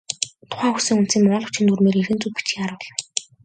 Тухайн 0.51 0.73
үгийн 0.73 1.01
үндсийг 1.01 1.23
монгол 1.23 1.51
бичгийн 1.51 1.67
дүрмээр 1.69 1.95
хэрхэн 1.97 2.21
зөв 2.21 2.31
бичихийг 2.35 2.61
харуулна. 2.61 2.93